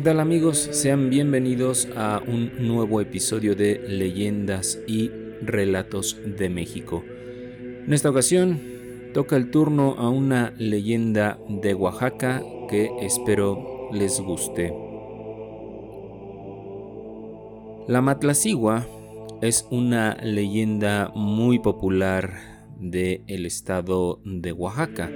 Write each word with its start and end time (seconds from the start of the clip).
¿Qué 0.00 0.04
tal 0.04 0.20
amigos? 0.20 0.56
Sean 0.72 1.10
bienvenidos 1.10 1.86
a 1.94 2.22
un 2.26 2.66
nuevo 2.66 3.02
episodio 3.02 3.54
de 3.54 3.84
Leyendas 3.86 4.78
y 4.86 5.10
Relatos 5.42 6.16
de 6.24 6.48
México. 6.48 7.04
En 7.86 7.92
esta 7.92 8.08
ocasión 8.08 8.62
toca 9.12 9.36
el 9.36 9.50
turno 9.50 9.96
a 9.98 10.08
una 10.08 10.54
leyenda 10.56 11.38
de 11.50 11.74
Oaxaca 11.74 12.42
que 12.70 12.90
espero 13.02 13.90
les 13.92 14.18
guste. 14.20 14.72
La 17.86 18.00
Matlacigua 18.00 18.86
es 19.42 19.66
una 19.70 20.14
leyenda 20.22 21.12
muy 21.14 21.58
popular 21.58 22.72
del 22.78 23.22
el 23.26 23.44
estado 23.44 24.22
de 24.24 24.52
Oaxaca 24.52 25.10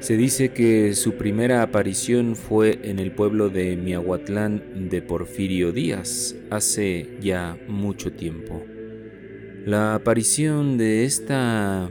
se 0.00 0.16
dice 0.16 0.50
que 0.50 0.94
su 0.94 1.14
primera 1.14 1.62
aparición 1.62 2.36
fue 2.36 2.78
en 2.84 2.98
el 2.98 3.12
pueblo 3.12 3.50
de 3.50 3.76
Miahuatlán 3.76 4.88
de 4.88 5.02
Porfirio 5.02 5.72
Díaz 5.72 6.36
hace 6.50 7.18
ya 7.20 7.58
mucho 7.66 8.12
tiempo. 8.12 8.64
La 9.66 9.94
aparición 9.94 10.78
de 10.78 11.04
esta 11.04 11.90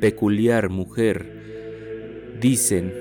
peculiar 0.00 0.68
mujer, 0.68 2.36
dicen 2.40 2.92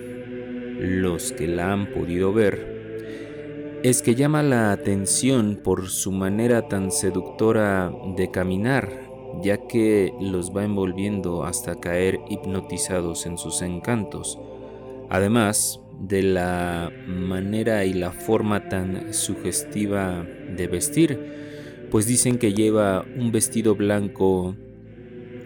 los 0.80 1.34
que 1.34 1.48
la 1.48 1.74
han 1.74 1.92
podido 1.92 2.34
ver, 2.34 3.82
es 3.84 4.02
que 4.02 4.16
llama 4.16 4.42
la 4.42 4.72
atención 4.72 5.60
por 5.62 5.90
su 5.90 6.14
manera 6.14 6.70
tan 6.70 6.92
seductora 6.92 7.92
de 8.16 8.32
caminar 8.32 9.13
ya 9.42 9.68
que 9.68 10.14
los 10.20 10.56
va 10.56 10.64
envolviendo 10.64 11.44
hasta 11.44 11.76
caer 11.76 12.20
hipnotizados 12.30 13.26
en 13.26 13.38
sus 13.38 13.62
encantos. 13.62 14.40
Además 15.10 15.80
de 16.00 16.24
la 16.24 16.92
manera 17.08 17.86
y 17.86 17.94
la 17.94 18.12
forma 18.12 18.68
tan 18.70 19.14
sugestiva 19.14 20.26
de 20.56 20.68
vestir, 20.68 21.88
pues 21.92 22.08
dicen 22.08 22.38
que 22.38 22.54
lleva 22.54 23.06
un 23.16 23.32
vestido 23.32 23.76
blanco 23.76 24.56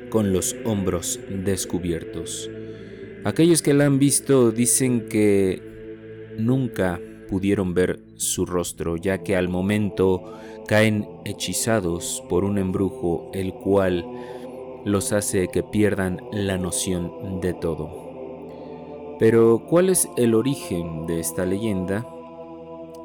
con 0.10 0.32
los 0.32 0.56
hombros 0.64 1.20
descubiertos. 1.30 2.50
Aquellos 3.24 3.62
que 3.62 3.74
la 3.74 3.86
han 3.86 4.00
visto 4.00 4.52
dicen 4.52 5.10
que 5.10 5.62
nunca 6.38 7.02
pudieron 7.30 7.73
ver 7.73 8.00
su 8.16 8.45
rostro, 8.45 8.97
ya 8.97 9.20
que 9.20 9.36
al 9.36 9.50
momento 9.50 10.33
caen 10.67 11.08
hechizados 11.25 12.23
por 12.30 12.44
un 12.44 12.58
embrujo 12.58 13.30
el 13.33 13.53
cual 13.53 14.06
los 14.86 15.14
hace 15.14 15.48
que 15.48 15.64
pierdan 15.64 16.22
la 16.31 16.58
noción 16.58 17.39
de 17.42 17.53
todo. 17.53 18.08
Pero, 19.20 19.66
¿cuál 19.67 19.89
es 19.89 20.08
el 20.16 20.36
origen 20.36 21.08
de 21.08 21.20
esta 21.20 21.45
leyenda? 21.45 22.05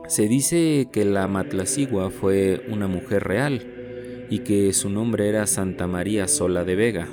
Se 0.09 0.29
dice 0.29 0.89
que 0.93 1.05
la 1.05 1.27
Matlacigua 1.27 2.11
fue 2.11 2.67
una 2.69 2.87
mujer 2.87 3.25
real 3.25 4.27
y 4.29 4.41
que 4.41 4.73
su 4.73 4.91
nombre 4.91 5.29
era 5.29 5.47
Santa 5.47 5.87
María 5.87 6.29
Sola 6.29 6.65
de 6.65 6.75
Vega. 6.75 7.09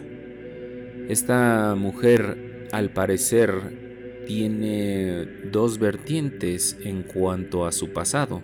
Esta 1.08 1.76
mujer, 1.78 2.68
al 2.72 2.92
parecer, 2.92 3.89
tiene 4.30 5.26
dos 5.52 5.80
vertientes 5.80 6.78
en 6.84 7.02
cuanto 7.02 7.66
a 7.66 7.72
su 7.72 7.94
pasado. 7.94 8.44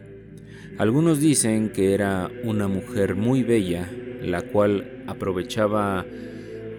Algunos 0.79 1.19
dicen 1.19 1.69
que 1.69 1.94
era 1.94 2.31
una 2.44 2.68
mujer 2.68 3.13
muy 3.13 3.44
bella, 3.44 3.88
la 4.19 4.41
cual 4.41 5.03
aprovechaba 5.06 6.03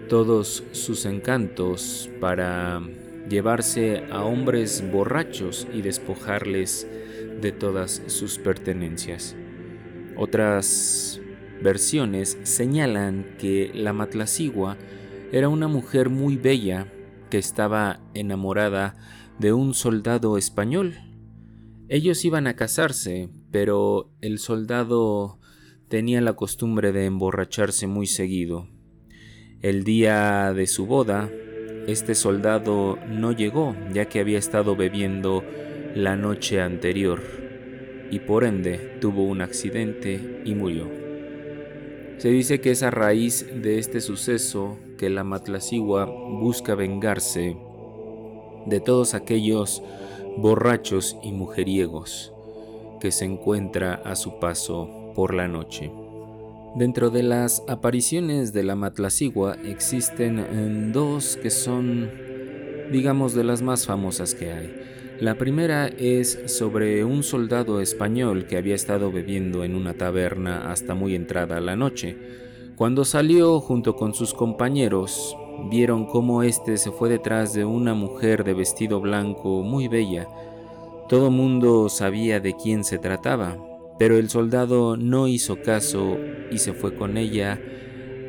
todos 0.09 0.65
sus 0.73 1.05
encantos 1.05 2.09
para 2.19 2.81
llevarse 3.29 4.03
a 4.11 4.25
hombres 4.25 4.83
borrachos 4.91 5.69
y 5.73 5.83
despojarles 5.83 6.85
de 7.39 7.53
todas 7.53 8.01
sus 8.07 8.37
pertenencias. 8.37 9.37
Otras 10.17 11.21
versiones 11.63 12.37
señalan 12.43 13.25
que 13.39 13.71
la 13.73 13.93
Matlacigua 13.93 14.75
era 15.31 15.47
una 15.47 15.69
mujer 15.69 16.09
muy 16.09 16.35
bella 16.35 16.87
que 17.29 17.37
estaba 17.37 17.99
enamorada 18.13 18.95
de 19.39 19.53
un 19.53 19.73
soldado 19.73 20.37
español. 20.37 20.95
Ellos 21.89 22.25
iban 22.25 22.47
a 22.47 22.55
casarse, 22.55 23.29
pero 23.51 24.11
el 24.21 24.39
soldado 24.39 25.39
tenía 25.87 26.21
la 26.21 26.33
costumbre 26.33 26.91
de 26.91 27.05
emborracharse 27.05 27.87
muy 27.87 28.07
seguido. 28.07 28.67
El 29.61 29.83
día 29.83 30.53
de 30.53 30.67
su 30.67 30.85
boda, 30.85 31.29
este 31.87 32.15
soldado 32.15 32.97
no 33.07 33.31
llegó 33.31 33.75
ya 33.93 34.05
que 34.05 34.19
había 34.19 34.37
estado 34.37 34.75
bebiendo 34.75 35.43
la 35.95 36.15
noche 36.15 36.61
anterior 36.61 37.21
y 38.11 38.19
por 38.19 38.43
ende 38.43 38.97
tuvo 38.99 39.23
un 39.23 39.41
accidente 39.41 40.41
y 40.45 40.53
murió. 40.53 41.06
Se 42.17 42.29
dice 42.29 42.61
que 42.61 42.71
es 42.71 42.81
a 42.81 42.89
raíz 42.89 43.45
de 43.61 43.77
este 43.77 44.01
suceso 44.01 44.77
que 44.97 45.11
la 45.11 45.23
Matlacigua 45.23 46.05
busca 46.05 46.73
vengarse 46.73 47.55
de 48.65 48.79
todos 48.79 49.13
aquellos 49.13 49.83
borrachos 50.37 51.15
y 51.21 51.31
mujeriegos 51.31 52.33
que 52.99 53.11
se 53.11 53.25
encuentra 53.25 53.93
a 53.93 54.15
su 54.15 54.39
paso 54.39 55.11
por 55.13 55.35
la 55.35 55.47
noche. 55.47 55.91
Dentro 56.75 57.11
de 57.11 57.21
las 57.21 57.61
apariciones 57.67 58.51
de 58.51 58.63
la 58.63 58.75
Matlacigua 58.75 59.55
existen 59.63 60.39
eh, 60.39 60.91
dos 60.91 61.37
que 61.37 61.51
son, 61.51 62.09
digamos, 62.91 63.35
de 63.35 63.43
las 63.43 63.61
más 63.61 63.85
famosas 63.85 64.33
que 64.33 64.51
hay. 64.51 64.73
La 65.19 65.35
primera 65.35 65.87
es 65.87 66.39
sobre 66.45 67.03
un 67.03 67.23
soldado 67.23 67.81
español 67.81 68.45
que 68.45 68.55
había 68.55 68.75
estado 68.75 69.11
bebiendo 69.11 69.63
en 69.63 69.73
una 69.73 69.95
taberna 69.95 70.71
hasta 70.71 70.93
muy 70.93 71.15
entrada 71.15 71.59
la 71.59 71.75
noche. 71.75 72.15
Cuando 72.75 73.03
salió 73.03 73.59
junto 73.59 73.95
con 73.95 74.13
sus 74.13 74.35
compañeros, 74.35 75.35
vieron 75.71 76.05
cómo 76.05 76.43
éste 76.43 76.77
se 76.77 76.91
fue 76.91 77.09
detrás 77.09 77.55
de 77.55 77.65
una 77.65 77.95
mujer 77.95 78.43
de 78.43 78.53
vestido 78.53 79.01
blanco 79.01 79.63
muy 79.63 79.87
bella, 79.87 80.27
todo 81.09 81.31
mundo 81.31 81.89
sabía 81.89 82.39
de 82.39 82.53
quién 82.53 82.83
se 82.83 82.99
trataba, 82.99 83.57
pero 83.97 84.17
el 84.17 84.29
soldado 84.29 84.97
no 84.97 85.27
hizo 85.27 85.63
caso 85.63 86.17
y 86.51 86.59
se 86.59 86.73
fue 86.73 86.93
con 86.93 87.17
ella 87.17 87.59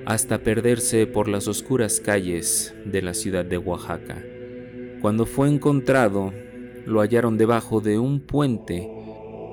hasta 0.06 0.38
perderse 0.38 1.06
por 1.06 1.28
las 1.28 1.48
oscuras 1.48 2.00
calles 2.00 2.74
de 2.86 3.02
la 3.02 3.12
ciudad 3.12 3.44
de 3.44 3.58
Oaxaca. 3.58 4.24
Cuando 5.02 5.26
fue 5.26 5.48
encontrado, 5.48 6.32
lo 6.86 7.00
hallaron 7.00 7.38
debajo 7.38 7.80
de 7.80 7.98
un 7.98 8.20
puente 8.20 8.90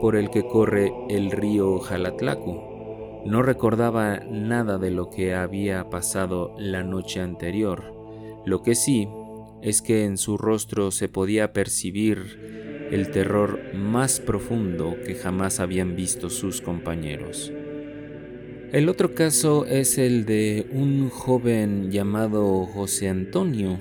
por 0.02 0.16
el 0.16 0.30
que 0.30 0.46
corre 0.46 0.92
el 1.10 1.32
río 1.32 1.80
Jalatlaco. 1.80 3.24
No 3.26 3.42
recordaba 3.42 4.20
nada 4.20 4.78
de 4.78 4.92
lo 4.92 5.10
que 5.10 5.34
había 5.34 5.90
pasado 5.90 6.56
la 6.58 6.84
noche 6.84 7.22
anterior. 7.22 7.94
Lo 8.46 8.62
que 8.62 8.76
sí 8.76 9.08
es 9.62 9.82
que 9.82 10.06
en 10.06 10.18
su 10.18 10.38
rostro 10.38 10.92
se 10.92 11.10
podía 11.10 11.52
percibir 11.52 12.90
el 12.92 13.10
terror 13.10 13.74
más 13.74 14.20
profundo 14.20 14.96
que 15.06 15.16
jamás 15.16 15.60
habían 15.60 15.96
visto 15.96 16.30
sus 16.30 16.62
compañeros. 16.62 17.52
El 18.72 18.90
otro 18.90 19.16
caso 19.16 19.66
es 19.66 19.98
el 19.98 20.26
de 20.26 20.68
un 20.72 21.10
joven 21.10 21.92
llamado 21.92 22.66
José 22.66 23.10
Antonio, 23.10 23.80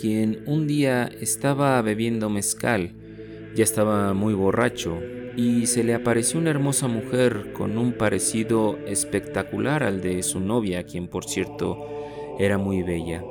quien 0.00 0.42
un 0.46 0.66
día 0.66 1.10
estaba 1.20 1.80
bebiendo 1.82 2.28
mezcal, 2.30 2.92
ya 3.54 3.64
estaba 3.64 4.14
muy 4.14 4.34
borracho, 4.34 4.98
y 5.36 5.66
se 5.66 5.82
le 5.82 5.94
apareció 5.94 6.38
una 6.38 6.50
hermosa 6.50 6.86
mujer 6.86 7.52
con 7.52 7.76
un 7.76 7.92
parecido 7.92 8.78
espectacular 8.86 9.82
al 9.82 10.00
de 10.00 10.22
su 10.22 10.40
novia, 10.40 10.84
quien 10.84 11.08
por 11.08 11.24
cierto 11.24 11.88
era 12.38 12.58
muy 12.58 12.82
bella. 12.82 13.24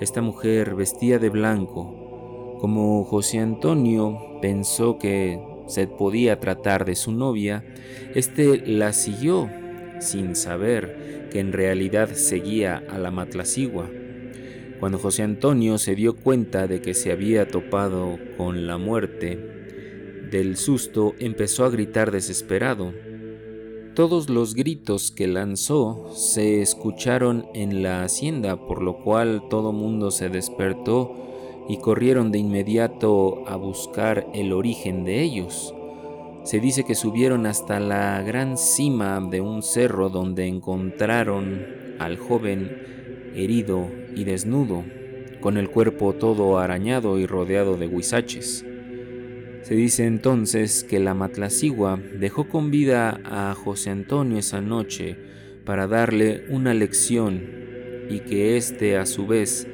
Esta 0.00 0.20
mujer 0.20 0.74
vestía 0.74 1.18
de 1.18 1.30
blanco, 1.30 2.58
como 2.60 3.04
José 3.04 3.38
Antonio 3.38 4.18
pensó 4.42 4.98
que 4.98 5.40
se 5.66 5.86
podía 5.86 6.38
tratar 6.40 6.84
de 6.84 6.94
su 6.94 7.12
novia, 7.12 7.64
éste 8.14 8.62
la 8.66 8.92
siguió 8.92 9.48
sin 10.00 10.36
saber 10.36 11.28
que 11.30 11.40
en 11.40 11.52
realidad 11.52 12.10
seguía 12.12 12.82
a 12.90 12.98
la 12.98 13.10
matlacigua. 13.10 13.90
Cuando 14.80 14.98
José 14.98 15.22
Antonio 15.22 15.78
se 15.78 15.94
dio 15.94 16.16
cuenta 16.16 16.66
de 16.66 16.82
que 16.82 16.92
se 16.92 17.10
había 17.10 17.48
topado 17.48 18.18
con 18.36 18.66
la 18.66 18.76
muerte, 18.76 19.38
del 20.30 20.56
susto 20.56 21.14
empezó 21.18 21.64
a 21.64 21.70
gritar 21.70 22.10
desesperado. 22.10 22.92
Todos 23.94 24.28
los 24.28 24.54
gritos 24.54 25.10
que 25.10 25.26
lanzó 25.26 26.10
se 26.14 26.60
escucharon 26.60 27.46
en 27.54 27.82
la 27.82 28.02
hacienda, 28.02 28.56
por 28.56 28.82
lo 28.82 29.02
cual 29.02 29.44
todo 29.48 29.72
mundo 29.72 30.10
se 30.10 30.28
despertó 30.28 31.64
y 31.68 31.78
corrieron 31.78 32.30
de 32.30 32.38
inmediato 32.38 33.48
a 33.48 33.56
buscar 33.56 34.26
el 34.34 34.52
origen 34.52 35.04
de 35.04 35.22
ellos. 35.22 35.74
Se 36.44 36.60
dice 36.60 36.84
que 36.84 36.94
subieron 36.94 37.46
hasta 37.46 37.80
la 37.80 38.22
gran 38.22 38.58
cima 38.58 39.20
de 39.20 39.40
un 39.40 39.62
cerro 39.62 40.10
donde 40.10 40.46
encontraron 40.46 41.66
al 41.98 42.18
joven 42.18 43.05
herido 43.36 43.90
y 44.14 44.24
desnudo, 44.24 44.84
con 45.40 45.58
el 45.58 45.68
cuerpo 45.68 46.14
todo 46.14 46.58
arañado 46.58 47.18
y 47.18 47.26
rodeado 47.26 47.76
de 47.76 47.86
huizaches. 47.86 48.64
Se 49.62 49.74
dice 49.74 50.06
entonces 50.06 50.84
que 50.84 51.00
la 51.00 51.14
Matlacigua 51.14 52.00
dejó 52.18 52.48
con 52.48 52.70
vida 52.70 53.20
a 53.24 53.54
José 53.54 53.90
Antonio 53.90 54.38
esa 54.38 54.60
noche 54.60 55.16
para 55.64 55.86
darle 55.86 56.44
una 56.48 56.72
lección 56.72 57.42
y 58.08 58.20
que 58.20 58.56
éste 58.56 58.96
a 58.96 59.06
su 59.06 59.26
vez 59.26 59.66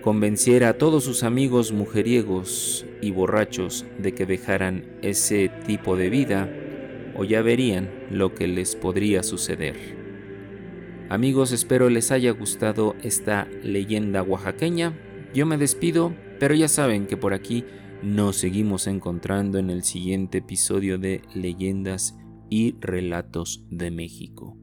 convenciera 0.00 0.70
a 0.70 0.78
todos 0.78 1.04
sus 1.04 1.22
amigos 1.22 1.72
mujeriegos 1.72 2.86
y 3.00 3.10
borrachos 3.10 3.84
de 3.98 4.12
que 4.12 4.26
dejaran 4.26 4.84
ese 5.02 5.50
tipo 5.66 5.96
de 5.96 6.10
vida 6.10 6.48
o 7.14 7.24
ya 7.24 7.42
verían 7.42 7.90
lo 8.10 8.34
que 8.34 8.46
les 8.48 8.74
podría 8.76 9.22
suceder. 9.22 10.01
Amigos, 11.12 11.52
espero 11.52 11.90
les 11.90 12.10
haya 12.10 12.30
gustado 12.30 12.96
esta 13.02 13.46
leyenda 13.62 14.22
oaxaqueña. 14.22 14.98
Yo 15.34 15.44
me 15.44 15.58
despido, 15.58 16.14
pero 16.40 16.54
ya 16.54 16.68
saben 16.68 17.06
que 17.06 17.18
por 17.18 17.34
aquí 17.34 17.66
nos 18.02 18.36
seguimos 18.36 18.86
encontrando 18.86 19.58
en 19.58 19.68
el 19.68 19.82
siguiente 19.82 20.38
episodio 20.38 20.96
de 20.96 21.20
Leyendas 21.34 22.16
y 22.48 22.76
Relatos 22.80 23.66
de 23.68 23.90
México. 23.90 24.56